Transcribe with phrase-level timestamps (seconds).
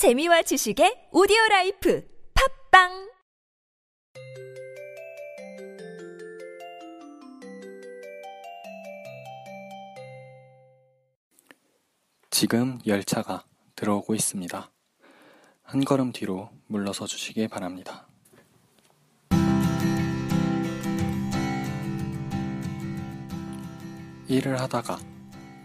[0.00, 2.02] 재미와 지식의 오디오 라이프
[2.70, 3.10] 팝빵
[12.30, 13.44] 지금 열차가
[13.76, 14.70] 들어오고 있습니다.
[15.64, 18.08] 한 걸음 뒤로 물러서 주시기 바랍니다.
[24.28, 24.98] 일을 하다가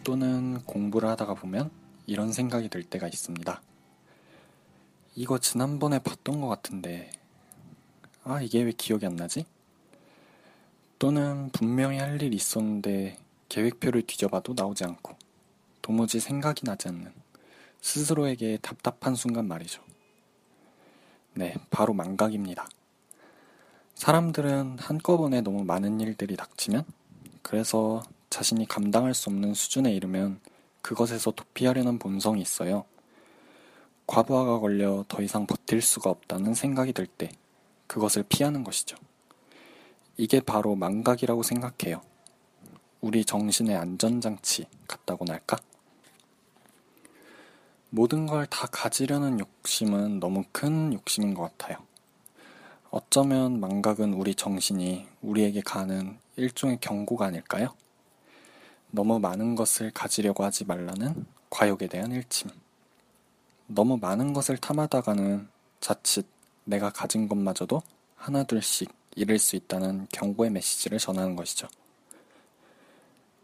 [0.03, 1.71] 또는 공부를 하다가 보면
[2.05, 3.61] 이런 생각이 들 때가 있습니다.
[5.17, 7.09] 이거 지난번에 봤던 것 같은데,
[8.25, 9.45] 아, 이게 왜 기억이 안 나지?
[10.99, 15.15] 또는 분명히 할 일이 있었는데 계획표를 뒤져봐도 나오지 않고,
[15.81, 17.13] 도무지 생각이 나지 않는
[17.79, 19.81] 스스로에게 답답한 순간 말이죠.
[21.33, 22.67] 네, 바로 망각입니다.
[23.93, 26.83] 사람들은 한꺼번에 너무 많은 일들이 닥치면,
[27.41, 30.41] 그래서 자신이 감당할 수 없는 수준에 이르면
[30.81, 32.83] 그것에서 도피하려는 본성이 있어요.
[34.07, 37.29] 과부하가 걸려 더 이상 버틸 수가 없다는 생각이 들 때
[37.87, 38.97] 그것을 피하는 것이죠.
[40.17, 42.01] 이게 바로 망각이라고 생각해요.
[43.01, 45.57] 우리 정신의 안전장치 같다고나 할까?
[47.89, 51.77] 모든 걸 다 가지려는 욕심은 너무 큰 욕심인 것 같아요.
[52.89, 57.75] 어쩌면 망각은 우리 정신이 우리에게 가는 일종의 경고가 아닐까요?
[58.91, 62.49] 너무 많은 것을 가지려고 하지 말라는 과욕에 대한 일침.
[63.67, 65.47] 너무 많은 것을 탐하다가는
[65.79, 66.25] 자칫
[66.63, 67.81] 내가 가진 것마저도
[68.15, 71.67] 하나둘씩 잃을 수 있다는 경고의 메시지를 전하는 것이죠.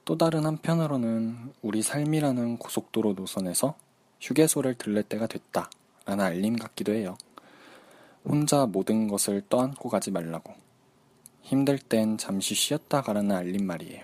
[0.05, 3.75] 또 다른 한편으로는 우리 삶이라는 고속도로 노선에서
[4.19, 5.69] 휴게소를 들릴 때가 됐다
[6.05, 7.17] 라는 알림 같기도 해요.
[8.25, 10.53] 혼자 모든 것을 떠안고 가지 말라고.
[11.41, 14.03] 힘들 땐 잠시 쉬었다 가라는 알림 말이에요.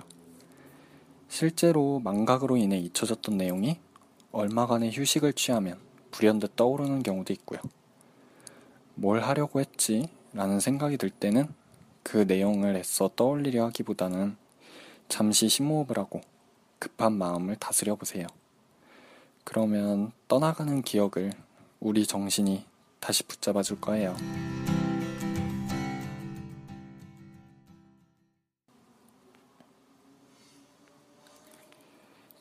[1.30, 3.78] 실제로 망각으로 인해 잊혀졌던 내용이
[4.32, 5.87] 얼마간의 휴식을 취하면
[6.18, 7.60] 불현듯 떠오르는 경우도 있고요.
[8.96, 10.10] 뭘 하려고 했지?
[10.34, 11.48] 라는 생각이 들 때는
[12.02, 14.36] 그 내용을 애써 떠올리려 하기보다는
[15.10, 16.22] 잠시 심호흡을 하고
[16.80, 18.26] 급한 마음을 다스려 보세요.
[19.44, 21.34] 그러면 떠나가는 기억을
[21.80, 22.66] 우리 정신이
[23.00, 24.16] 다시 붙잡아 줄 거예요.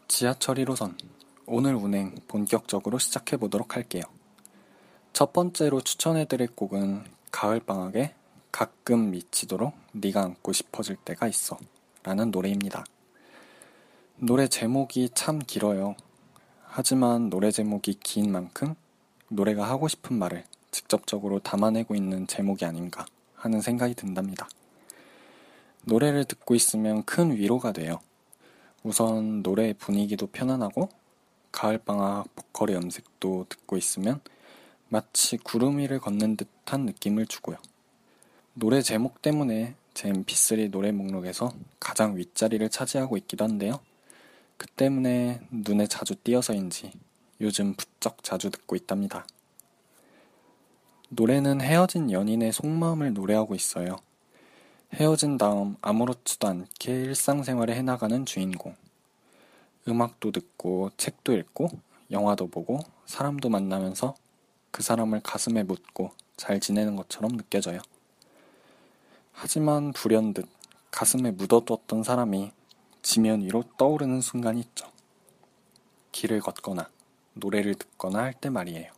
[0.09, 0.97] 지하철 1호선
[1.49, 4.03] 오늘 운행 본격적으로 시작해 보도록 할게요.
[5.13, 8.15] 첫 번째로 추천해 드릴 곡은 가을방학에
[8.51, 11.57] 가끔 미치도록 네가 안고 싶어질 때가 있어
[12.03, 12.85] 라는 노래입니다.
[14.17, 15.95] 노래 제목이 참 길어요.
[16.65, 18.75] 하지만 노래 제목이 긴 만큼
[19.29, 24.49] 노래가 하고 싶은 말을 직접적으로 담아내고 있는 제목이 아닌가 하는 생각이 든답니다.
[25.85, 28.01] 노래를 듣고 있으면 큰 위로가 돼요.
[28.83, 30.89] 우선 노래의 분위기도 편안하고
[31.53, 34.21] 가을방학 보컬의 음색도 듣고 있으면
[34.89, 37.57] 마치 구름 위를 걷는 듯한 느낌을 주고요.
[38.55, 43.81] 노래 제목 때문에 제 mp3 노래 목록에서 가장 윗자리를 차지하고 있기도 한데요.
[44.57, 46.93] 그 때문에 눈에 자주 띄어서인지
[47.41, 49.27] 요즘 부쩍 자주 듣고 있답니다.
[51.09, 53.97] 노래는 헤어진 연인의 속마음을 노래하고 있어요.
[54.95, 58.75] 헤어진 다음 아무렇지도 않게 일상생활을 해나가는 주인공.
[59.89, 61.69] 음악도 듣고 책도 읽고
[62.11, 64.15] 영화도 보고 사람도 만나면서
[64.71, 67.81] 그 사람을 가슴에 묻고 잘 지내는 것처럼 느껴져요.
[69.33, 70.49] 하지만 불현듯
[70.91, 72.53] 가슴에 묻어두었던 사람이
[73.03, 74.91] 지면 위로 떠오르는 순간이 있죠.
[76.13, 76.89] 길을 걷거나
[77.35, 78.91] 노래를 듣거나 할 때 말이에요.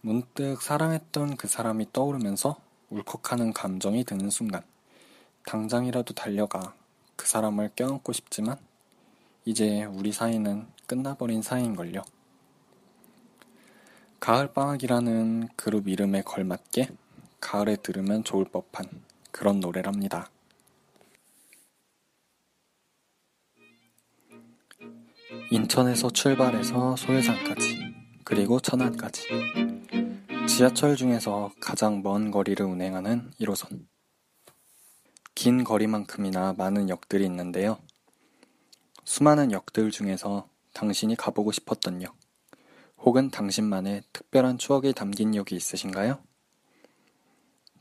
[0.00, 2.56] 문득 사랑했던 그 사람이 떠오르면서
[2.90, 4.62] 울컥하는 감정이 드는 순간,
[5.46, 6.74] 당장이라도 달려가
[7.16, 8.58] 그 사람을 껴안고 싶지만,
[9.46, 12.02] 이제 우리 사이는 끝나버린 사이인걸요.
[14.20, 16.88] 가을방학이라는 그룹 이름에 걸맞게
[17.40, 18.86] 가을에 들으면 좋을 법한
[19.30, 20.30] 그런 노래랍니다.
[25.50, 27.94] 인천에서 출발해서 소해산까지,
[28.24, 29.28] 그리고 천안까지.
[30.48, 33.86] 지하철 중에서 가장 먼 거리를 운행하는 1호선.
[35.34, 37.78] 긴 거리만큼이나 많은 역들이 있는데요.
[39.04, 42.16] 수많은 역들 중에서 당신이 가보고 싶었던 역,
[42.98, 46.18] 혹은 당신만의 특별한 추억이 담긴 역이 있으신가요?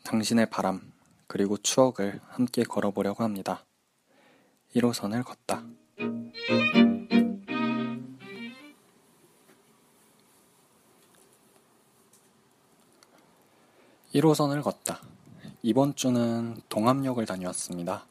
[0.03, 0.91] 당신의 바람,
[1.27, 3.65] 그리고 추억을 함께 걸어보려고 합니다.
[4.75, 5.65] 1호선을 걷다.
[14.13, 15.01] 1호선을 걷다.
[15.61, 18.05] 이번 주는 동암역을 다녀왔습니다.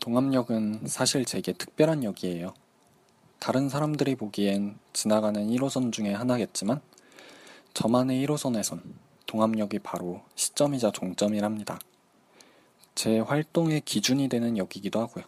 [0.00, 2.54] 동암역은 사실 제게 특별한 역이에요.
[3.40, 6.80] 다른 사람들이 보기엔 지나가는 1호선 중에 하나겠지만,
[7.74, 8.80] 저만의 1호선에선
[9.26, 11.78] 동암역이 바로 시점이자 종점이랍니다.
[12.94, 15.24] 제 활동의 기준이 되는 역이기도 하고요.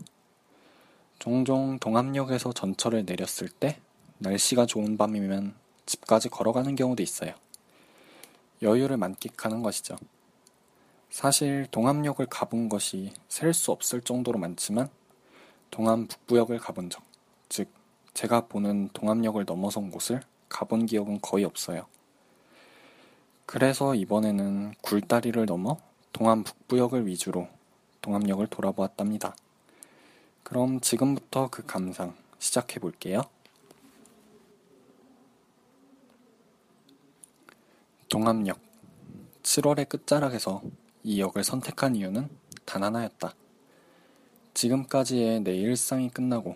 [1.18, 3.78] 종종 동암역에서 전철을 내렸을 때
[4.18, 5.54] 날씨가 좋은 밤이면
[5.86, 7.34] 집까지 걸어가는 경우도 있어요.
[8.62, 9.96] 여유를 만끽하는 것이죠.
[11.10, 14.88] 사실 동암역을 가본 것이 셀 수 없을 정도로 많지만
[15.70, 17.02] 동암 북부역을 가본 적,
[17.48, 17.68] 즉
[18.14, 21.86] 제가 보는 동암역을 넘어선 곳을 가본 기억은 거의 없어요.
[23.46, 25.78] 그래서 이번에는 굴다리를 넘어
[26.12, 27.48] 동암 북부역을 위주로
[28.02, 29.34] 동암역을 돌아보았답니다.
[30.42, 33.22] 그럼 지금부터 그 감상 시작해 볼게요.
[38.08, 38.58] 동암역
[39.42, 40.62] 7월의 끝자락에서
[41.02, 42.28] 이 역을 선택한 이유는
[42.64, 43.34] 단 하나였다.
[44.54, 46.54] 지금까지의 내 일상이 끝나고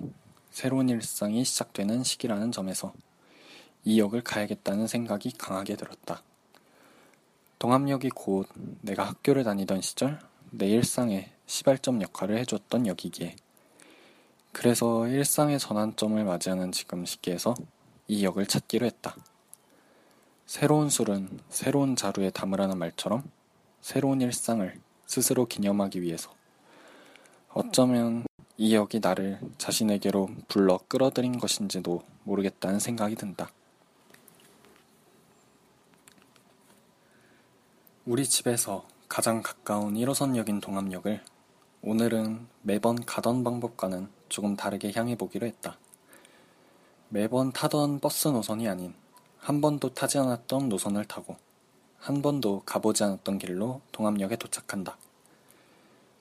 [0.51, 2.93] 새로운 일상이 시작되는 시기라는 점에서
[3.85, 6.23] 이 역을 가야겠다는 생각이 강하게 들었다.
[7.59, 8.47] 동암역이 곧
[8.83, 10.21] 내가 학교를 다니던 시절
[10.51, 13.37] 내 일상의 시발점 역할을 해줬던 역이기에
[14.53, 17.55] 그래서 일상의 전환점을 맞이하는 지금 시기에서
[18.07, 19.17] 이 역을 찾기로 했다.
[20.47, 23.25] 새로운 술은 새로운 자루에 담으라는 말처럼
[23.85, 26.33] 새로운 일상을 스스로 기념하기 위해서
[27.51, 28.25] 어쩌면
[28.57, 33.51] 이 역이 나를 자신에게로 불러 끌어들인 것인지도 모르겠다는 생각이 든다.
[38.07, 41.23] 우리 집에서 가장 가까운 1호선 역인 동암역을
[41.83, 45.77] 오늘은 매번 가던 방법과는 조금 다르게 향해 보기로 했다.
[47.11, 48.95] 매번 타던 버스 노선이 아닌
[49.37, 51.37] 한 번도 타지 않았던 노선을 타고
[52.05, 54.99] 한 번도 가보지 않았던 길로 동암역에 도착한다.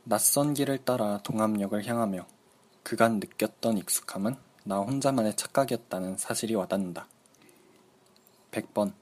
[0.06, 2.26] 낯선 길을 따라 동암역을 향하며
[2.84, 7.06] 그간 느꼈던 익숙함은 나 혼자만의 착각이었다는 사실이 와닿는다.
[8.52, 8.94] 100번,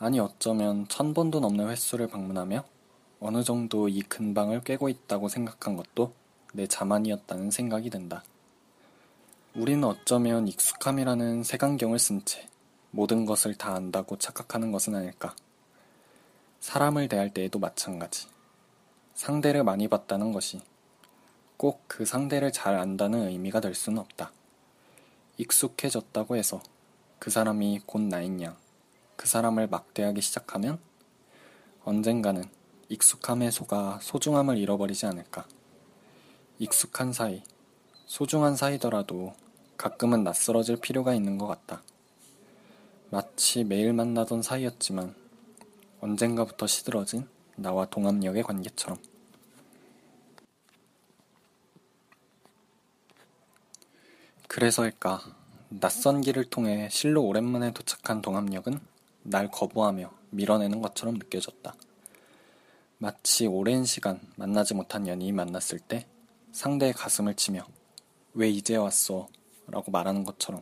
[0.00, 2.64] 아니 어쩌면 1000번도 넘는 횟수를 방문하며
[3.20, 6.12] 어느 정도 이 근방을 꿰고 있다고 생각한 것도
[6.54, 8.24] 내 자만이었다는 생각이 든다.
[9.54, 12.48] 우리는 어쩌면 익숙함이라는 색안경을 쓴 채
[12.90, 15.36] 모든 것을 다 안다고 착각하는 것은 아닐까.
[16.64, 18.26] 사람을 대할 때에도 마찬가지.
[19.12, 20.62] 상대를 많이 봤다는 것이
[21.58, 24.32] 꼭 그 상대를 잘 안다는 의미가 될 수는 없다.
[25.36, 26.62] 익숙해졌다고 해서
[27.18, 28.56] 그 사람이 곧 나인 양,
[29.14, 30.78] 그 사람을 막대하기 시작하면
[31.84, 32.42] 언젠가는
[32.88, 35.46] 익숙함에 속아 소중함을 잃어버리지 않을까.
[36.58, 37.42] 익숙한 사이,
[38.06, 39.34] 소중한 사이더라도
[39.76, 41.82] 가끔은 낯설어질 필요가 있는 것 같다.
[43.10, 45.23] 마치 매일 만나던 사이였지만
[46.04, 48.98] 언젠가부터 시들어진 나와 동암역의 관계처럼.
[54.46, 55.22] 그래서일까,
[55.70, 58.78] 낯선 길을 통해 실로 오랜만에 도착한 동암역은
[59.22, 61.74] 날 거부하며 밀어내는 것처럼 느껴졌다.
[62.98, 66.06] 마치 오랜 시간 만나지 못한 연인이 만났을 때
[66.52, 67.66] 상대의 가슴을 치며
[68.34, 69.26] 왜 이제 왔어?
[69.68, 70.60] 라고 말하는 것처럼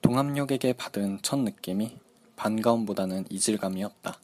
[0.00, 2.07] 동암역에게 받은 첫 느낌이
[2.38, 4.16] 반가움보다는 이질감이었다.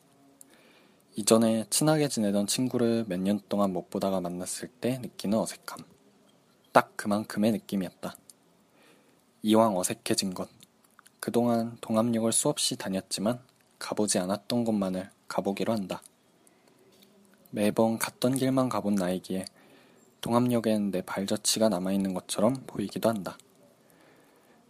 [1.16, 5.84] 이전에 친하게 지내던 친구를 몇 년 동안 못 보다가 만났을 때 느끼는 어색함.
[6.72, 8.16] 딱 그만큼의 느낌이었다.
[9.42, 10.48] 이왕 어색해진 것.
[11.18, 13.40] 그동안 동암역을 수없이 다녔지만
[13.78, 16.00] 가보지 않았던 곳만을 가보기로 한다.
[17.50, 19.44] 매번 갔던 길만 가본 나이기에
[20.20, 23.36] 동암역엔 내 발자취가 남아있는 것처럼 보이기도 한다.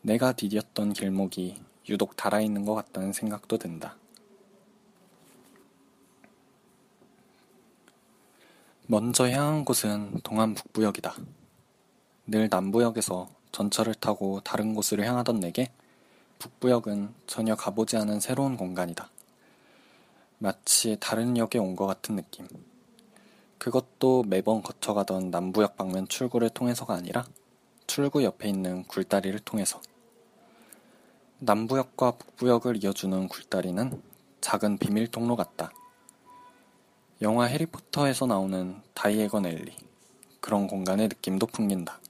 [0.03, 1.57] 내가 디뎠던 길목이
[1.89, 3.97] 유독 달아있는 것 같다는 생각도 든다.
[8.87, 11.15] 먼저 향한 곳은 동암 북부역이다.
[12.27, 15.71] 늘 남부역에서 전철을 타고 다른 곳으로 향하던 내게
[16.39, 19.09] 북부역은 전혀 가보지 않은 새로운 공간이다.
[20.39, 22.47] 마치 다른 역에 온 것 같은 느낌.
[23.59, 27.25] 그것도 매번 거쳐가던 남부역 방면 출구를 통해서가 아니라
[27.87, 29.81] 출구 옆에 있는 굴다리를 통해서.
[31.45, 34.03] 남부역과 북부역을 이어주는 굴다리는
[34.41, 35.71] 작은 비밀 통로 같다.
[37.21, 39.77] 영화 해리포터에서 나오는 다이애건 엘리.
[40.41, 42.01] 그런 공간의 느낌도 풍긴다.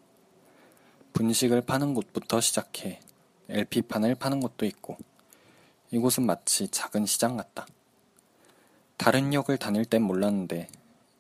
[1.15, 3.01] 분식을 파는 곳부터 시작해
[3.49, 4.97] LP판을 파는 곳도 있고
[5.91, 7.67] 이곳은 마치 작은 시장 같다.
[8.97, 10.69] 다른 역을 다닐 땐 몰랐는데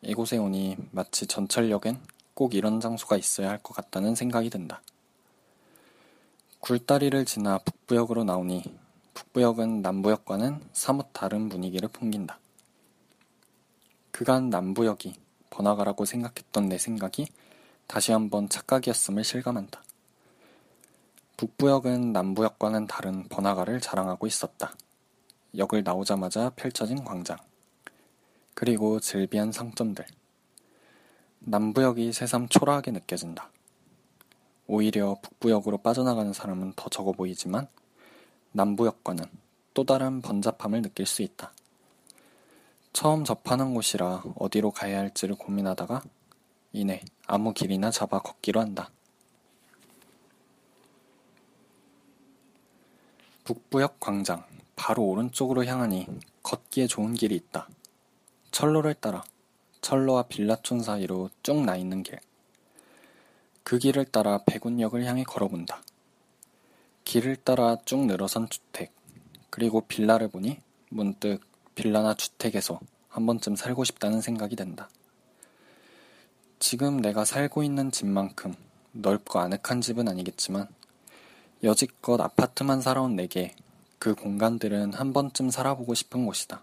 [0.03, 2.01] 이곳에 오니 마치 전철역엔
[2.35, 4.83] 꼭 이런 장소가 있어야 할 것 같다는 생각이 든다.
[6.65, 8.65] 굴다리를 지나 북부역으로 나오니
[9.13, 12.39] 북부역은 남부역과는 사뭇 다른 분위기를 풍긴다.
[14.11, 15.15] 그간 남부역이
[15.51, 17.27] 번화가라고 생각했던 내 생각이
[17.87, 19.83] 다시 한번 착각이었음을 실감한다.
[21.37, 24.75] 북부역은 남부역과는 다른 번화가를 자랑하고 있었다.
[25.59, 27.37] 역을 나오자마자 펼쳐진 광장.
[28.55, 30.07] 그리고 즐비한 상점들.
[31.41, 33.51] 남부역이 새삼 초라하게 느껴진다.
[34.67, 37.69] 오히려 북부역으로 빠져나가는 사람은 더 적어 보이지만
[38.53, 39.25] 남부역과는
[39.75, 41.53] 또 다른 번잡함을 느낄 수 있다.
[42.93, 46.03] 처음 접하는 곳이라 어디로 가야 할지를 고민하다가
[46.73, 48.91] 이내 아무 길이나 잡아 걷기로 한다.
[53.45, 54.45] 북부역 광장
[54.77, 56.07] 바로 오른쪽으로 향하니
[56.43, 57.69] 걷기에 좋은 길이 있다.
[58.51, 59.23] 철로를 따라
[59.81, 62.19] 철로와 빌라촌 사이로 쭉 나 있는 길.
[63.65, 65.83] 그 길을 따라 백운역을 향해 걸어본다.
[67.05, 68.93] 길을 따라 쭉 늘어선 주택,
[69.51, 71.41] 그리고 빌라를 보니 문득
[71.75, 72.79] 빌라나 주택에서
[73.09, 74.89] 한 번쯤 살고 싶다는 생각이 든다.
[76.59, 78.55] 지금 내가 살고 있는 집만큼
[78.93, 80.69] 넓고 아늑한 집은 아니겠지만
[81.63, 83.57] 여지껏 아파트만 살아온 내게
[83.99, 86.63] 그 공간들은 한 번쯤 살아보고 싶은 곳이다.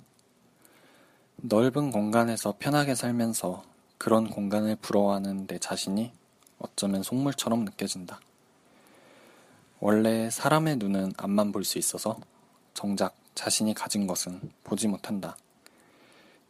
[1.38, 3.64] 넓은 공간에서 편하게 살면서
[3.98, 6.12] 그런 공간을 부러워하는 내 자신이
[6.62, 8.20] 어쩌면 속물처럼 느껴진다.
[9.80, 12.18] 원래 사람의 눈은 앞만 볼 수 있어서
[12.74, 15.36] 정작 자신이 가진 것은 보지 못한다.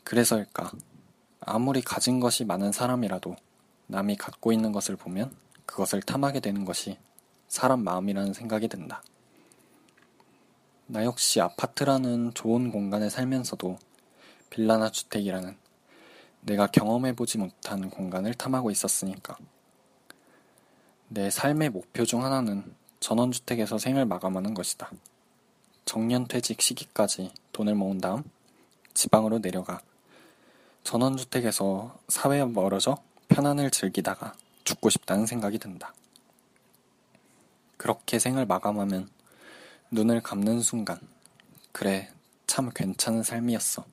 [0.03, 0.71] 그래서일까?
[1.39, 3.35] 아무리 가진 것이 많은 사람이라도
[3.87, 6.97] 남이 갖고 있는 것을 보면 그것을 탐하게 되는 것이
[7.47, 9.03] 사람 마음이라는 생각이 든다.
[10.87, 13.77] 나 역시 아파트라는 좋은 공간에 살면서도
[14.49, 15.55] 빌라나 주택이라는
[16.41, 19.37] 내가 경험해보지 못한 공간을 탐하고 있었으니까.
[21.13, 22.63] 내 삶의 목표 중 하나는
[23.01, 24.89] 전원주택에서 생을 마감하는 것이다.
[25.83, 28.23] 정년퇴직 시기까지 돈을 모은 다음
[28.93, 29.81] 지방으로 내려가
[30.85, 34.31] 전원주택에서 사회와 멀어져 편안을 즐기다가
[34.63, 35.93] 죽고 싶다는 생각이 든다.
[37.75, 39.09] 그렇게 생을 마감하면
[39.91, 40.97] 눈을 감는 순간,
[41.73, 42.09] 그래,
[42.47, 43.83] 참 괜찮은 삶이었어.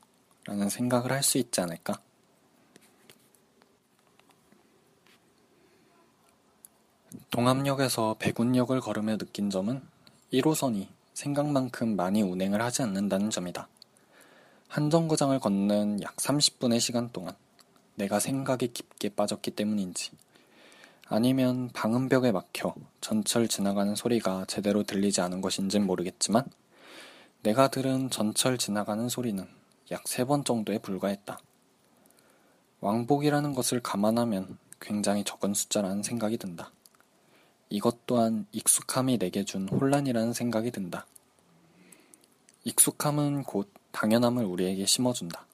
[0.44, 2.00] 라는 생각을 할 수 있지 않을까?
[7.30, 9.82] 동암역에서 백운역을 걸으며 느낀 점은
[10.32, 13.68] 1호선이 생각만큼 많이 운행을 하지 않는다는 점이다.
[14.68, 17.34] 한 정거장을 걷는 약 30분의 시간 동안
[17.94, 20.12] 내가 생각이 깊게 빠졌기 때문인지
[21.06, 26.44] 아니면 방음벽에 막혀 전철 지나가는 소리가 제대로 들리지 않은 것인진 모르겠지만
[27.42, 29.46] 내가 들은 전철 지나가는 소리는
[29.90, 31.38] 약 세 번 정도에 불과했다.
[32.80, 36.70] 왕복이라는 것을 감안하면 굉장히 적은 숫자라는 생각이 든다.
[37.70, 41.06] 이것 또한 익숙함이 내게 준 혼란이라는 생각이 든다.
[42.64, 45.46] 익숙함은 곧 당연함을 우리에게 심어준다.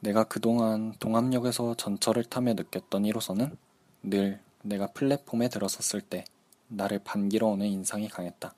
[0.00, 3.56] 내가 그동안 동암역에서 전철을 타며 느꼈던 1호선은
[4.02, 6.24] 늘 내가 플랫폼에 들어섰을 때
[6.68, 8.54] 나를 반기러 오는 인상이 강했다.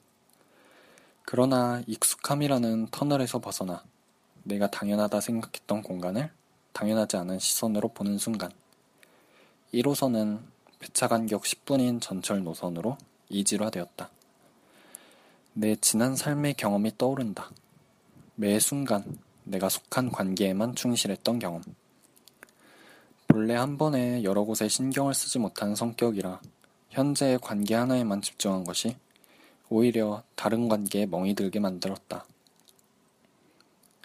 [1.25, 3.85] 그러나 익숙함이라는 터널에서 벗어나
[4.45, 6.31] 내가 당연하다 생각했던 공간을
[6.73, 8.50] 당연하지 않은 시선으로 보는 순간
[9.75, 10.40] 1호선은
[10.78, 12.97] 배차 간격 10분인 전철 노선으로
[13.28, 14.11] 이질화되었다.
[15.54, 17.50] 내 지난 삶의 경험이 떠오른다.
[18.37, 21.62] 매 순간 내가 속한 관계에만 충실했던 경험.
[23.26, 26.40] 본래 한 번에 여러 곳에 신경을 쓰지 못한 성격이라
[26.90, 28.97] 현재의 관계 하나에만 집중한 것이
[29.68, 32.25] 오히려 다른 관계에 멍이 들게 만들었다.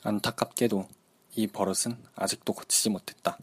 [0.03, 0.87] 안타깝게도
[1.35, 3.37] 이 버릇은 아직도 고치지 못했다.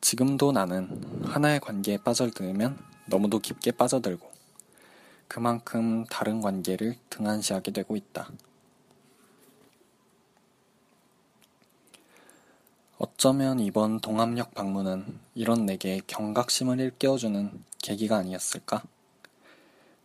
[0.00, 4.30] 지금도 나는 하나의 관계에 빠져들면 너무도 깊게 빠져들고
[5.28, 8.30] 그만큼 다른 관계를 등한시하게 되고 있다.
[12.98, 18.82] 어쩌면 이번 동암역 방문은 이런 내게 경각심을 일깨워주는 계기가 아니었을까?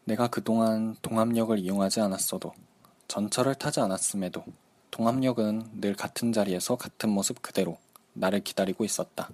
[0.03, 2.53] 내가 그동안 동암역을 이용하지 않았어도
[3.07, 4.43] 전철을 타지 않았음에도
[4.91, 7.77] 동암역은 늘 같은 자리에서 같은 모습 그대로
[8.13, 9.29] 나를 기다리고 있었다.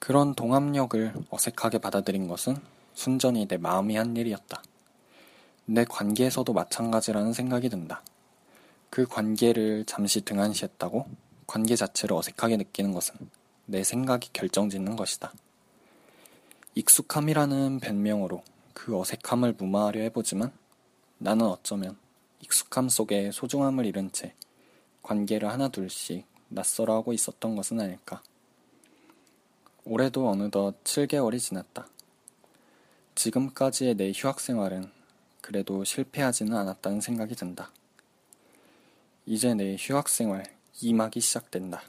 [0.00, 2.56] 그런 동압력을 어색하게 받아들인 것은
[2.94, 4.62] 순전히 내 마음이 한 일이었다.
[5.66, 8.02] 내 관계에서도 마찬가지라는 생각이 든다.
[8.88, 11.06] 그 관계를 잠시 등한시했다고
[11.46, 13.14] 관계 자체를 어색하게 느끼는 것은
[13.66, 15.32] 내 생각이 결정짓는 것이다.
[16.74, 18.42] 익숙함이라는 변명으로
[18.72, 20.50] 그 어색함을 무마하려 해보지만
[21.18, 21.98] 나는 어쩌면
[22.40, 24.34] 익숙함 속에 소중함을 잃은 채
[25.02, 28.22] 관계를 하나둘씩 낯설어하고 있었던 것은 아닐까.
[29.92, 31.88] 올해도 어느덧 7개월이 지났다.
[33.16, 34.88] 지금까지의 내 휴학 생활은
[35.40, 37.72] 그래도 실패하지는 않았다는 생각이 든다.
[39.26, 40.44] 이제 내 휴학 생활
[40.74, 41.82] 2막이 시작된다.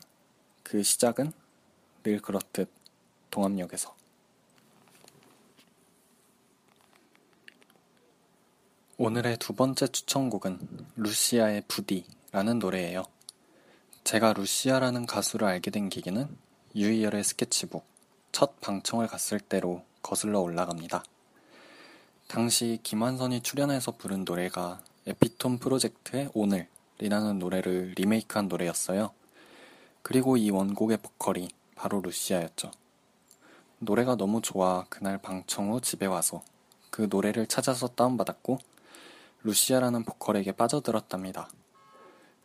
[0.63, 1.31] 그 시작은
[2.01, 2.71] 늘 그렇듯
[3.29, 3.95] 동암역에서.
[8.97, 13.03] 오늘의 두 번째 추천곡은 루시아의 부디라는 노래예요.
[14.03, 16.35] 제가 루시아라는 가수를 알게 된 계기는
[16.73, 17.90] 유이열의 스케치북
[18.31, 21.03] 첫 방청을 갔을 때로 거슬러 올라갑니다.
[22.27, 29.11] 당시 김완선이 출연해서 부른 노래가 에피톤 프로젝트의 오늘이라는 노래를 리메이크한 노래였어요.
[30.01, 32.71] 그리고 이 원곡의 보컬이 바로 루시아였죠.
[33.79, 36.43] 노래가 너무 좋아 그날 방청 후 집에 와서
[36.89, 38.59] 그 노래를 찾아서 다운받았고
[39.43, 41.49] 루시아라는 보컬에게 빠져들었답니다.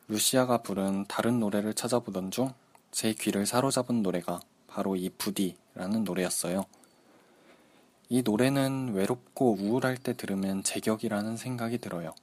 [0.09, 2.53] 루시아가 부른 다른 노래를 찾아보던 중
[2.97, 4.41] 제 귀를 사로잡은 노래가
[4.77, 6.67] 바로 이 부디라는 노래였어요.
[8.11, 12.15] 이 노래는 외롭고 우울할 때 들으면 제격이라는 생각이 들어요.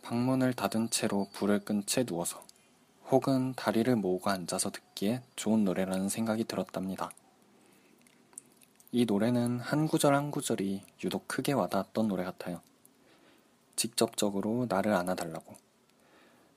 [0.00, 2.42] 방문을 닫은 채로 불을 끈 채 누워서
[3.10, 7.10] 혹은 다리를 모으고 앉아서 듣기에 좋은 노래라는 생각이 들었답니다.
[8.90, 12.62] 이 노래는 한 구절 한 구절이 유독 크게 와닿았던 노래 같아요.
[13.76, 15.56] 직접적으로 나를 안아달라고.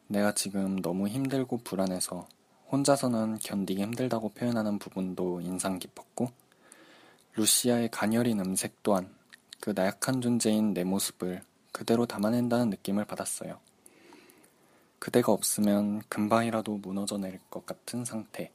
[0.07, 2.25] 내가 지금 너무 힘들고 불안해서
[2.73, 6.31] 혼자서는 견디기 힘들다고 표현하는 부분도 인상 깊었고,
[7.35, 9.13] 루시아의 가녀린 음색 또한
[9.59, 13.59] 그 나약한 존재인 내 모습을 그대로 담아낸다는 느낌을 받았어요.
[14.97, 18.51] 그대가 없으면 금방이라도 무너져 내릴 것 같은 상태.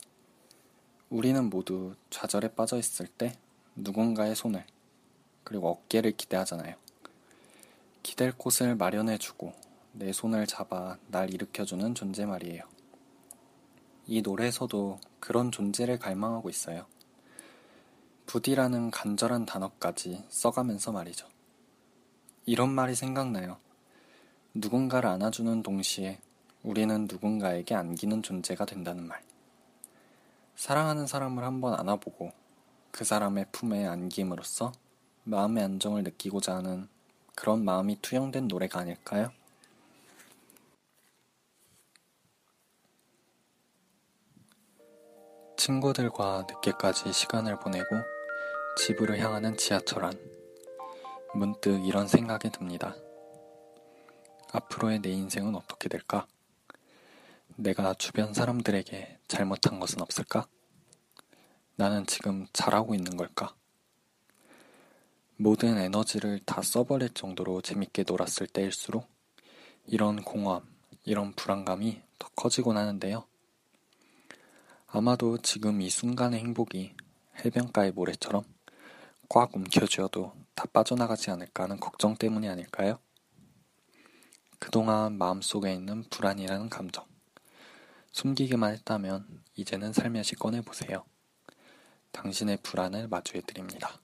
[1.11, 3.39] 우리는 모두 좌절에 빠져 있을 때
[3.77, 4.67] 누군가의 손을,
[5.45, 6.75] 그리고 어깨를 기대하잖아요.
[8.03, 9.53] 기댈 곳을 마련해주고
[9.93, 12.78] 내 손을 잡아 날 일으켜주는 존재 말이에요.
[14.11, 16.87] 이 노래에서도 그런 존재를 갈망하고 있어요.
[18.25, 21.29] 부디라는 간절한 단어까지 써가면서 말이죠.
[22.47, 23.59] 이런 말이 생각나요.
[24.55, 26.21] 누군가를 안아주는 동시에
[26.63, 29.23] 우리는 누군가에게 안기는 존재가 된다는 말.
[30.57, 32.33] 사랑하는 사람을 한번 안아보고
[32.91, 34.73] 그 사람의 품에 안김으로써
[35.25, 36.89] 마음의 안정을 느끼고자 하는
[37.35, 39.31] 그런 마음이 투영된 노래가 아닐까요?
[45.69, 47.85] 친구들과 늦게까지 시간을 보내고
[48.79, 50.19] 집으로 향하는 지하철 안.
[51.35, 52.97] 문득 이런 생각이 듭니다.
[54.51, 56.27] 앞으로의 내 인생은 어떻게 될까?
[57.57, 60.47] 내가 주변 사람들에게 잘못한 것은 없을까?
[61.77, 63.55] 나는 지금 잘하고 있는 걸까?
[65.37, 69.07] 모든 에너지를 다 써버릴 정도로 재밌게 놀았을 때일수록
[69.85, 70.63] 이런 공허함,
[71.05, 73.28] 이런 불안감이 더 커지곤 하는데요.
[74.91, 76.95] 아마도 지금 이 순간의 행복이
[77.45, 78.43] 해변가의 모래처럼
[79.29, 82.99] 꽉 움켜쥐어도 다 빠져나가지 않을까 하는 걱정 때문이 아닐까요?
[84.59, 87.05] 그동안 마음속에 있는 불안이라는 감정.
[88.13, 91.05] 숨기기만 했다면 이제는 살며시 꺼내보세요.
[92.13, 94.01] 당신의 불안을 마주해드립니다.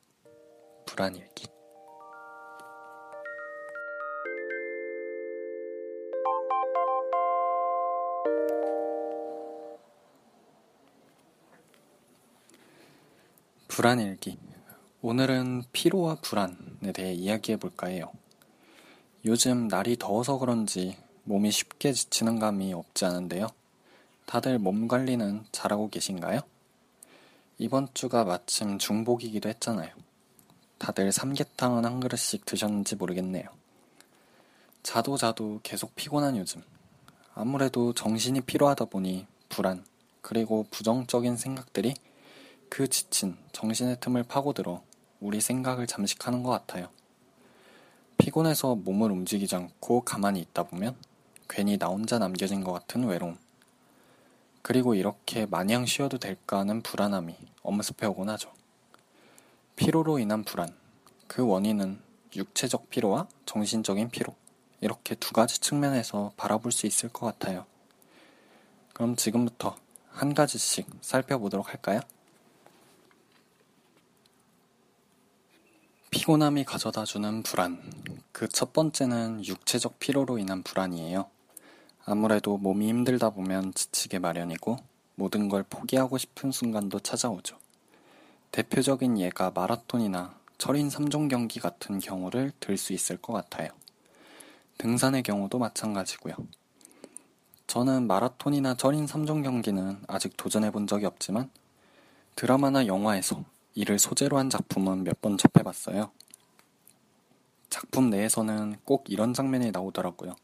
[0.85, 1.54] 불안 일기.
[13.75, 14.39] 불안일기.
[15.03, 18.13] 오늘은 피로와 불안에 대해 이야기해 볼까 해요.
[19.25, 23.49] 요즘 날이 더워서 그런지 몸이 쉽게 지치는 감이 없지 않은데요.
[24.27, 26.43] 다들 몸 관리는 잘하고 계신가요?
[27.59, 29.91] 이번 주가 마침 중복이기도 했잖아요.
[30.79, 33.49] 다들 삼계탕은 한 그릇씩 드셨는지 모르겠네요.
[34.85, 36.63] 자도 자도 계속 피곤한 요즘.
[37.35, 39.85] 아무래도 정신이 피로하다 보니 불안,
[40.21, 41.95] 그리고 부정적인 생각들이
[42.75, 44.83] 그 지친 정신의 틈을 파고들어
[45.21, 46.89] 우리 생각을 잠식하는 것 같아요.
[48.19, 50.97] 피곤해서 몸을 움직이지 않고 가만히 있다 보면
[51.49, 53.39] 괜히 나 혼자 남겨진 것 같은 외로움.
[54.61, 58.53] 그리고 이렇게 마냥 쉬어도 될까 하는 불안함이 엄습해 오곤 하죠.
[59.77, 60.75] 피로로 인한 불안.
[61.29, 62.01] 그 원인은
[62.35, 64.35] 육체적 피로와 정신적인 피로.
[64.81, 67.67] 이렇게 두 가지 측면에서 바라볼 수 있을 것 같아요.
[68.93, 69.77] 그럼 지금부터
[70.11, 72.01] 한 가지씩 살펴보도록 할까요?
[76.15, 77.83] 피곤함이 가져다 주는 불안.
[78.31, 81.27] 그 첫 번째는 육체적 피로로 인한 불안이에요.
[82.07, 84.77] 아무래도 몸이 힘들다 보면 지치게 마련이고
[85.17, 87.59] 모든 걸 포기하고 싶은 순간도 찾아오죠.
[88.53, 93.71] 대표적인 예가 마라톤이나 철인 3종 경기 같은 경우를 들 수 있을 것 같아요.
[94.79, 96.37] 등산의 경우도 마찬가지고요.
[97.67, 101.51] 저는 마라톤이나 철인 3종 경기는 아직 도전해 본 적이 없지만
[102.37, 106.11] 드라마나 영화에서 이를 소재로 한 작품은 몇 번 접해봤어요.
[107.71, 110.37] 작품 내에서는 꼭 이런 장면이 나오더라고요.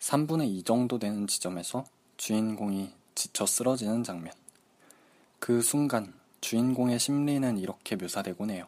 [0.00, 1.84] 3분의 2 정도 되는 지점에서
[2.16, 4.32] 주인공이 지쳐 쓰러지는 장면.
[5.38, 8.66] 그 순간 주인공의 심리는 이렇게 묘사되곤 해요.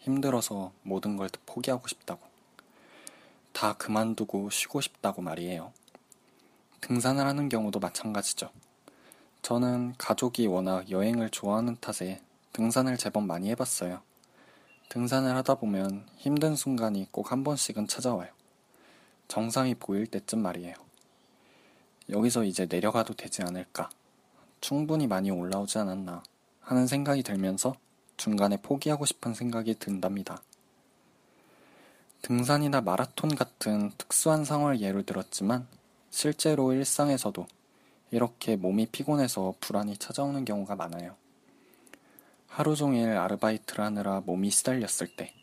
[0.00, 2.20] 힘들어서 모든 걸 포기하고 싶다고.
[3.52, 5.72] 다 그만두고 쉬고 싶다고 말이에요.
[6.80, 8.50] 등산을 하는 경우도 마찬가지죠.
[9.42, 12.20] 저는 가족이 워낙 여행을 좋아하는 탓에
[12.56, 14.00] 등산을 제법 많이 해봤어요.
[14.88, 18.30] 등산을 하다 보면 힘든 순간이 꼭 한 번씩은 찾아와요.
[19.28, 20.74] 정상이 보일 때쯤 말이에요.
[22.08, 23.90] 여기서 이제 내려가도 되지 않을까.
[24.62, 26.22] 충분히 많이 올라오지 않았나
[26.60, 27.74] 하는 생각이 들면서
[28.16, 30.40] 중간에 포기하고 싶은 생각이 든답니다.
[32.22, 35.68] 등산이나 마라톤 같은 특수한 상황을 예로 들었지만
[36.08, 37.46] 실제로 일상에서도
[38.12, 41.16] 이렇게 몸이 피곤해서 불안이 찾아오는 경우가 많아요.
[42.56, 45.34] 하루 종일 아르바이트를 하느라 몸이 시달렸을 때,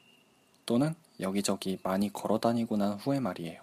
[0.65, 3.61] 또는 여기저기 많이 걸어 다니고 난 후에 말이에요.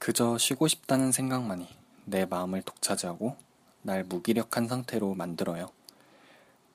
[0.00, 1.68] 그저 쉬고 싶다는 생각만이
[2.04, 3.36] 내 마음을 독차지하고
[3.82, 5.70] 날 무기력한 상태로 만들어요.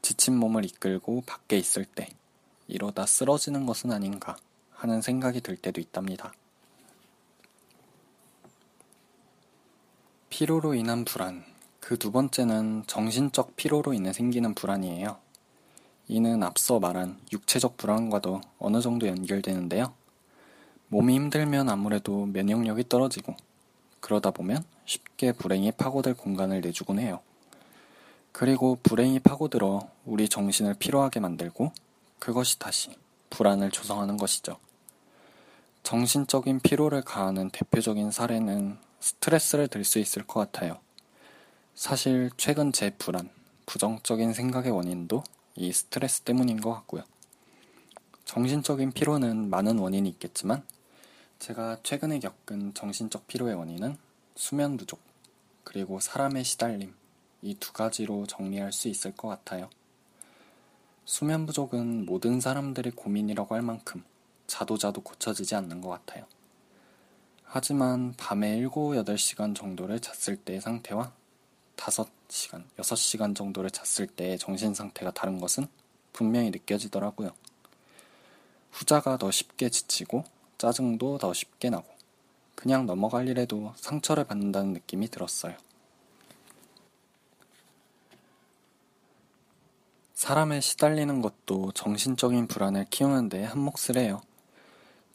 [0.01, 2.07] 지친 몸을 이끌고 밖에 있을 때
[2.69, 4.37] 이러다 쓰러지는 것은 아닌가
[4.71, 6.31] 하는 생각이 들 때도 있답니다.
[10.29, 11.50] 피로로 인한 불안.
[11.81, 15.17] 그 두 번째는 정신적 피로로 인해 생기는 불안이에요.
[16.07, 19.93] 이는 앞서 말한 육체적 불안과도 어느 정도 연결되는데요.
[20.87, 23.35] 몸이 힘들면 아무래도 면역력이 떨어지고,
[23.99, 27.19] 그러다 보면 쉽게 불행이 파고들 공간을 내주곤 해요.
[28.31, 31.73] 그리고 불행이 파고들어 우리 정신을 피로하게 만들고,
[32.19, 32.95] 그것이 다시
[33.29, 34.57] 불안을 조성하는 것이죠.
[35.83, 40.77] 정신적인 피로를 가하는 대표적인 사례는 스트레스를 들 수 있을 것 같아요.
[41.81, 43.31] 사실 최근 제 불안,
[43.65, 45.23] 부정적인 생각의 원인도
[45.55, 47.01] 이 스트레스 때문인 것 같고요.
[48.23, 50.63] 정신적인 피로는 많은 원인이 있겠지만
[51.39, 53.97] 제가 최근에 겪은 정신적 피로의 원인은
[54.35, 54.99] 수면 부족,
[55.63, 56.93] 그리고 사람의 시달림,
[57.41, 59.67] 이 두 가지로 정리할 수 있을 것 같아요.
[61.03, 64.03] 수면 부족은 모든 사람들의 고민이라고 할 만큼
[64.45, 66.27] 자도 자도 고쳐지지 않는 것 같아요.
[67.43, 71.19] 하지만 밤에 7, 8시간 정도를 잤을 때의 상태와
[71.81, 75.67] 5시간, 6시간 정도를 잤을 때의 정신 상태가 다른 것은
[76.13, 77.31] 분명히 느껴지더라고요.
[78.71, 80.23] 후자가 더 쉽게 지치고
[80.57, 81.85] 짜증도 더 쉽게 나고
[82.55, 85.55] 그냥 넘어갈 일에도 상처를 받는다는 느낌이 들었어요.
[90.13, 94.21] 사람에 시달리는 것도 정신적인 불안을 키우는 데 한몫을 해요.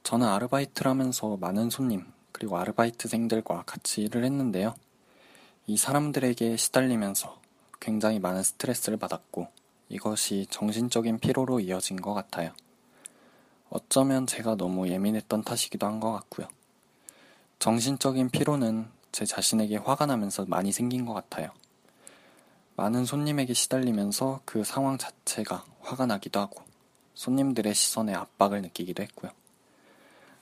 [0.03, 4.75] 저는 아르바이트를 하면서 많은 손님, 그리고 아르바이트생들과 같이 일을 했는데요.
[5.67, 7.41] 이 사람들에게 시달리면서
[7.81, 9.49] 굉장히 많은 스트레스를 받았고
[9.89, 12.53] 이것이 정신적인 피로로 이어진 것 같아요.
[13.69, 16.49] 어쩌면 제가 너무 예민했던 탓이기도 한 것 같고요.
[17.59, 21.51] 정신적인 피로는 제 자신에게 화가 나면서 많이 생긴 것 같아요.
[22.77, 26.63] 많은 손님에게 시달리면서 그 상황 자체가 화가 나기도 하고
[27.15, 29.33] 손님들의 시선에 압박을 느끼기도 했고요.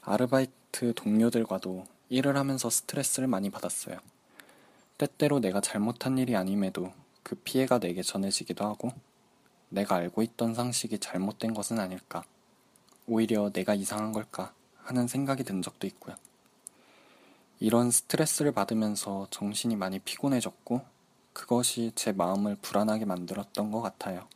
[0.03, 3.97] 아르바이트 동료들과도 일을 하면서 스트레스를 많이 받았어요.
[5.05, 6.91] 때때로 내가 잘못한 일이 아님에도
[7.23, 8.91] 그 피해가 내게 전해지기도 하고
[9.69, 12.25] 내가 알고 있던 상식이 잘못된 것은 아닐까.
[13.07, 16.17] 오히려 내가 이상한 걸까 하는 생각이 든 적도 있고요.
[17.61, 20.81] 이런 스트레스를 받으면서 정신이 많이 피곤해졌고
[21.35, 24.27] 그것이 제 마음을 불안하게 만들었던 것 같아요.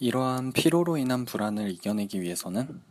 [0.00, 2.82] 이러한 피로로 인한 불안을 이겨내기 위해서는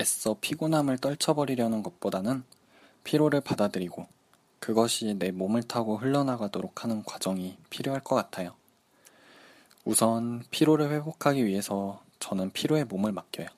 [0.00, 2.44] 애써 피곤함을 떨쳐버리려는 것보다는
[3.04, 4.06] 피로를 받아들이고
[4.60, 8.54] 그것이 내 몸을 타고 흘러나가도록 하는 과정이 필요할 것 같아요.
[9.84, 13.48] 우선 피로를 회복하기 위해서 저는 피로의 몸을 맡겨요.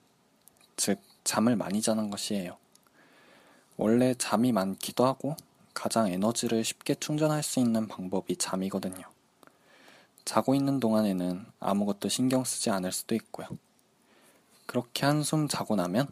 [0.76, 2.56] 즉, 잠을 많이 자는 것이에요.
[3.76, 5.36] 원래 잠이 많기도 하고
[5.74, 9.02] 가장 에너지를 쉽게 충전할 수 있는 방법이 잠이거든요.
[10.24, 13.48] 자고 있는 동안에는 아무것도 신경 쓰지 않을 수도 있고요.
[14.66, 16.06] 그렇게 한숨 자고 나면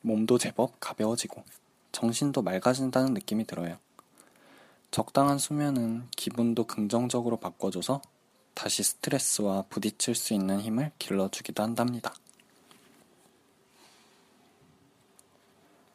[0.00, 1.42] 몸도 제법 가벼워지고
[1.94, 3.78] 정신도 맑아진다는 느낌이 들어요.
[4.90, 8.02] 적당한 수면은 기분도 긍정적으로 바꿔줘서
[8.52, 12.12] 다시 스트레스와 부딪힐 수 있는 힘을 길러주기도 한답니다.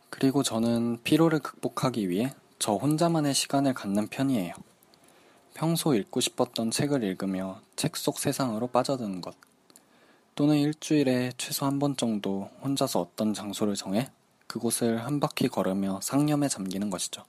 [0.10, 4.54] 그리고 저는 피로를 극복하기 위해 저 혼자만의 시간을 갖는 편이에요.
[5.54, 9.36] 평소 읽고 싶었던 책을 읽으며 책 속 세상으로 빠져드는 것.
[10.36, 14.10] 또는 일주일에 최소 한 번 정도 혼자서 어떤 장소를 정해
[14.50, 17.24] 그곳을 한 바퀴 걸으며 상념에 잠기는 것이죠.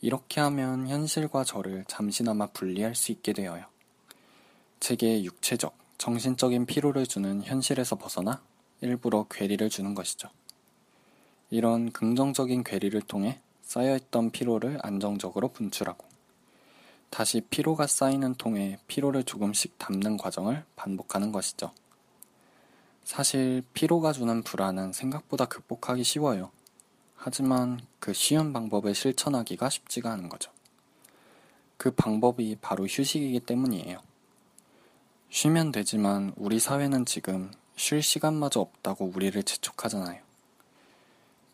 [0.00, 3.64] 이렇게 하면 현실과 저를 잠시나마 분리할 수 있게 되어요.
[4.78, 8.40] 제게 육체적, 정신적인 피로를 주는 현실에서 벗어나
[8.80, 10.28] 일부러 괴리를 주는 것이죠.
[11.50, 16.06] 이런 긍정적인 괴리를 통해 쌓여있던 피로를 안정적으로 분출하고
[17.10, 21.72] 다시 피로가 쌓이는 통에 피로를 조금씩 담는 과정을 반복하는 것이죠.
[23.04, 26.50] 사실 피로가 주는 불안은 생각보다 극복하기 쉬워요.
[27.14, 30.50] 하지만 그 쉬운 방법을 실천하기가 쉽지가 않은 거죠.
[31.76, 34.00] 그 방법이 바로 휴식이기 때문이에요.
[35.30, 40.20] 쉬면 되지만 우리 사회는 지금 쉴 시간마저 없다고 우리를 재촉하잖아요.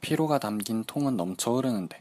[0.00, 2.00] 피로가 담긴 통은 넘쳐 흐르는데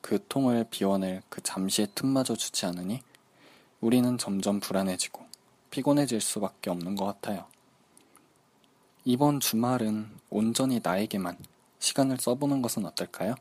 [0.00, 3.00] 그 통을 비워낼 그 잠시의 틈마저 주지 않으니
[3.80, 5.24] 우리는 점점 불안해지고
[5.70, 7.46] 피곤해질 수밖에 없는 것 같아요.
[9.06, 11.36] 이번 주말은 온전히 나에게만
[11.78, 13.34] 시간을 써보는 것은 어떨까요?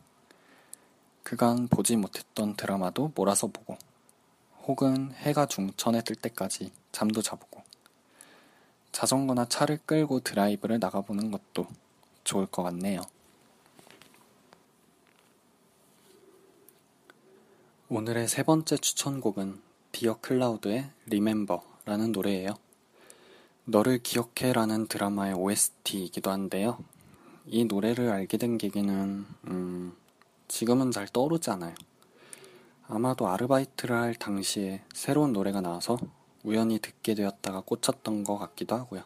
[1.24, 3.78] 그간 보지 못했던 드라마도 몰아서 보고
[4.64, 7.64] 혹은 해가 중천에 뜰 때까지 잠도 자보고
[8.92, 11.66] 자전거나 차를 끌고 드라이브를 나가보는 것도
[12.26, 13.02] 좋을 것 같네요.
[17.88, 19.62] 오늘의 세 번째 추천곡은
[19.94, 22.63] 디어 클라우드의 리멤버라는 노래예요.
[23.66, 26.84] 너를 기억해라는 드라마의 OST이기도 한데요.
[27.46, 29.96] 이 노래를 알게 된 계기는 음,
[30.50, 31.74] 지금은 잘 떠오르지 않아요.
[32.88, 35.98] 아마도 아르바이트를 할 당시에 새로운 노래가 나와서
[36.44, 39.04] 우연히 듣게 되었다가 꽂혔던 것 같기도 하고요.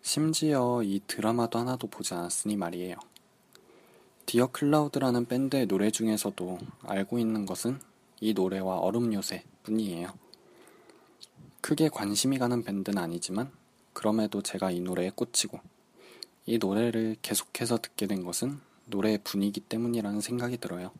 [0.00, 2.96] 심지어 이 드라마도 하나도 보지 않았으니 말이에요.
[4.24, 7.78] 디어 클라우드라는 밴드의 노래 중에서도 알고 있는 것은
[8.20, 10.23] 이 노래와 얼음 요새 뿐이에요.
[11.64, 13.50] 크게 관심이 가는 밴드는 아니지만
[13.94, 15.58] 그럼에도 제가 이 노래에 꽂히고
[16.44, 20.92] 이 노래를 계속해서 듣게 된 것은 노래의 분위기 때문이라는 생각이 들어요.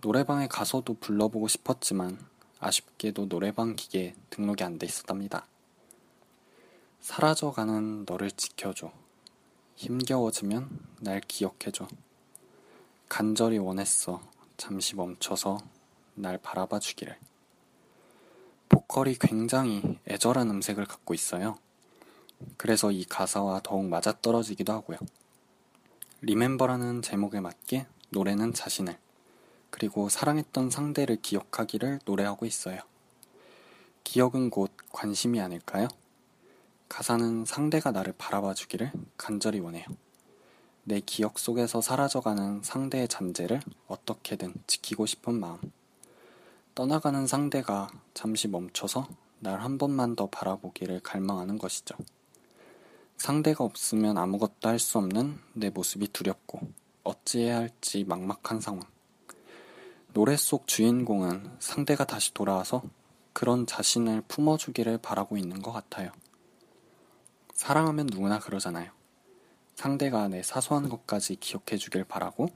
[0.00, 2.18] 노래방에 가서도 불러보고 싶었지만
[2.58, 5.46] 아쉽게도 노래방 기계에 등록이 안 돼 있었답니다.
[7.00, 8.90] 사라져가는 너를 지켜줘.
[9.76, 11.86] 힘겨워지면 날 기억해줘.
[13.08, 14.20] 간절히 원했어.
[14.56, 15.58] 잠시 멈춰서
[16.16, 17.16] 날 바라봐 주기를.
[18.68, 21.58] 보컬이 굉장히 애절한 음색을 갖고 있어요.
[22.56, 24.98] 그래서 이 가사와 더욱 맞아떨어지기도 하고요.
[26.22, 28.98] 리멤버라는 제목에 맞게 노래는 자신을,
[29.70, 32.80] 그리고 사랑했던 상대를 기억하기를 노래하고 있어요.
[34.04, 35.88] 기억은 곧 관심이 아닐까요?
[36.88, 39.84] 가사는 상대가 나를 바라봐 주기를 간절히 원해요.
[40.84, 45.58] 내 기억 속에서 사라져가는 상대의 잔재를 어떻게든 지키고 싶은 마음.
[46.76, 49.08] 떠나가는 상대가 잠시 멈춰서
[49.38, 51.96] 날 한 번만 더 바라보기를 갈망하는 것이죠.
[53.16, 56.60] 상대가 없으면 아무것도 할 수 없는 내 모습이 두렵고
[57.02, 58.82] 어찌해야 할지 막막한 상황.
[60.12, 62.82] 노래 속 주인공은 상대가 다시 돌아와서
[63.32, 66.12] 그런 자신을 품어주기를 바라고 있는 것 같아요.
[67.54, 68.90] 사랑하면 누구나 그러잖아요.
[69.76, 72.50] 상대가 내 사소한 것까지 기억해 주길 바라고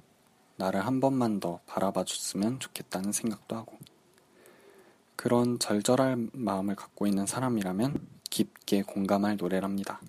[0.57, 3.79] 나를 한 번만 더 바라봐 줬으면 좋겠다는 생각도 하고
[5.21, 10.01] 그런 절절한 마음을 갖고 있는 사람이라면 깊게 공감할 노래랍니다.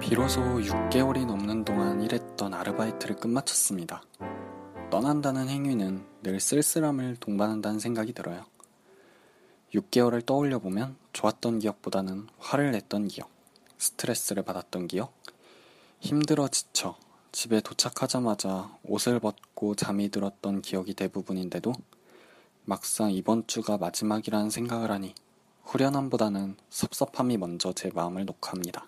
[0.00, 4.04] 비로소 6개월이 넘는 동안 일했던 아르바이트를 끝마쳤습니다.
[4.90, 8.46] 떠난다는 행위는 늘 쓸쓸함을 동반한다는 생각이 들어요.
[9.74, 13.28] 6개월을 떠올려 보면 좋았던 기억보다는 화를 냈던 기억,
[13.76, 15.12] 스트레스를 받았던 기억,
[16.00, 16.96] 힘들어 지쳐
[17.32, 21.72] 집에 도착하자마자 옷을 벗고 잠이 들었던 기억이 대부분인데도
[22.64, 25.14] 막상 이번 주가 마지막이라는 생각을 하니
[25.64, 28.86] 후련함보다는 섭섭함이 먼저 제 마음을 녹합니다.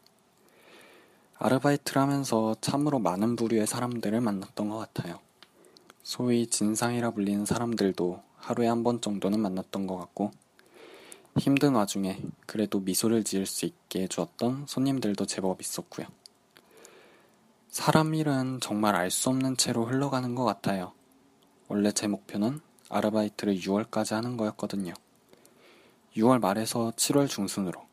[1.38, 5.18] 아르바이트를 하면서 참으로 많은 부류의 사람들을 만났던 것 같아요.
[6.02, 10.30] 소위 진상이라 불리는 사람들도 하루에 한 번 정도는 만났던 것 같고,
[11.38, 16.06] 힘든 와중에 그래도 미소를 지을 수 있게 해주었던 손님들도 제법 있었고요.
[17.74, 20.92] 사람 일은 정말 알 수 없는 채로 흘러가는 것 같아요.
[21.66, 24.94] 원래 제 목표는 아르바이트를 6월까지 하는 거였거든요.
[26.16, 27.84] 6월 말에서 7월 중순으로,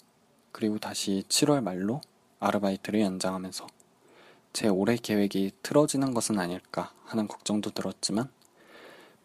[0.52, 2.00] 그리고 다시 7월 말로
[2.40, 3.66] 아르바이트를 연장하면서
[4.54, 8.30] 제 올해 계획이 틀어지는 것은 아닐까 하는 걱정도 들었지만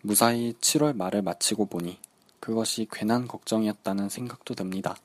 [0.01, 1.99] 무사히 7월 말을 마치고 보니
[2.41, 4.97] 그것이 괜한 걱정이었다는 생각도 듭니다.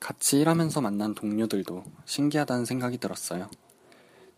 [0.00, 3.48] 같이 일하면서 만난 동료들도 신기하다는 생각이 들었어요.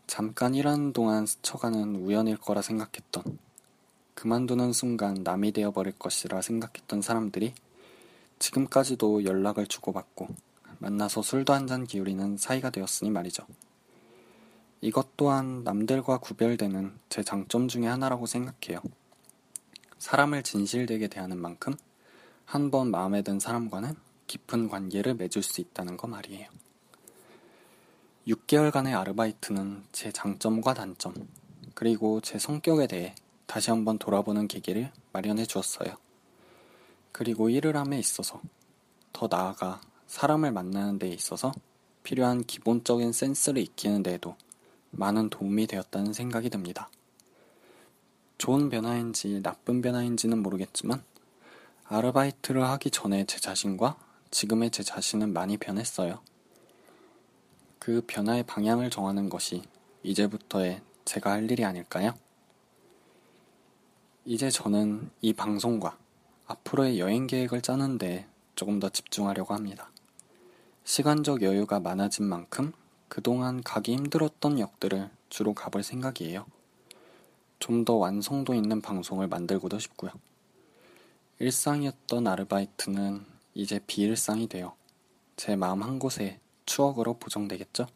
[0.06, 3.38] 잠깐 일하는 동안 스쳐가는 우연일 거라 생각했던,
[4.14, 7.54] 그만두는 순간 남이 되어버릴 것이라 생각했던 사람들이
[8.38, 10.28] 지금까지도 연락을 주고받고
[10.78, 13.46] 만나서 술도 한 잔 기울이는 사이가 되었으니 말이죠.
[14.82, 18.80] 이것 또한 남들과 구별되는 제 장점 중의 하나라고 생각해요.
[19.98, 21.74] 사람을 진실되게 대하는 만큼
[22.44, 23.94] 한 번 마음에 든 사람과는
[24.26, 26.48] 깊은 관계를 맺을 수 있다는 거 말이에요.
[28.26, 31.14] 6개월간의 아르바이트는 제 장점과 단점,
[31.74, 33.14] 그리고 제 성격에 대해
[33.46, 35.96] 다시 한번 돌아보는 계기를 마련해 주었어요.
[37.12, 38.40] 그리고 일을 함에 있어서
[39.12, 41.52] 더 나아가 사람을 만나는 데 있어서
[42.02, 44.36] 필요한 기본적인 센스를 익히는 데에도
[44.90, 46.88] 많은 도움이 되었다는 생각이 듭니다.
[48.38, 51.02] 좋은 변화인지 나쁜 변화인지는 모르겠지만
[51.84, 53.96] 아르바이트를 하기 전에 제 자신과
[54.30, 56.20] 지금의 제 자신은 많이 변했어요.
[57.84, 59.62] 그 변화의 방향을 정하는 것이
[60.04, 62.14] 이제부터의 제가 할 일이 아닐까요?
[64.24, 65.98] 이제 저는 이 방송과
[66.46, 69.90] 앞으로의 여행 계획을 짜는데 조금 더 집중하려고 합니다.
[70.84, 72.72] 시간적 여유가 많아진 만큼
[73.08, 76.46] 그동안 가기 힘들었던 역들을 주로 가볼 생각이에요.
[77.58, 80.10] 좀 더 완성도 있는 방송을 만들고도 싶고요.
[81.38, 84.74] 일상이었던 아르바이트는 이제 비일상이 되어
[85.36, 87.86] 제 마음 한 곳에 추억으로 보정되겠죠?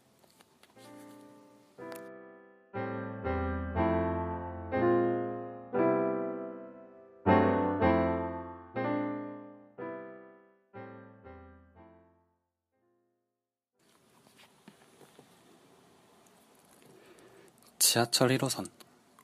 [17.78, 18.68] 지하철 1호선.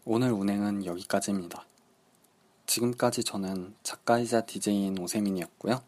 [0.07, 1.67] 오늘 운행은 여기까지입니다.
[2.67, 5.83] 지금까지 저는 작가이자 DJ인 오세민이었고요.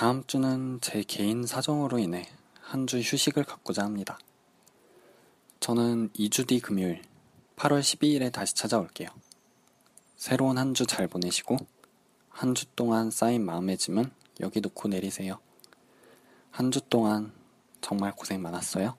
[0.00, 2.24] 다음 주는 제 개인 사정으로 인해
[2.62, 4.18] 한 주 휴식을 갖고자 합니다.
[5.60, 7.02] 저는 2주 뒤 금요일
[7.56, 9.10] 8월 12일에 다시 찾아올게요.
[10.16, 11.58] 새로운 한 주 잘 보내시고
[12.30, 14.10] 한 주 동안 쌓인 마음의 짐은
[14.40, 15.38] 여기 놓고 내리세요.
[16.50, 17.34] 한 주 동안
[17.82, 18.96] 정말 고생 많았어요.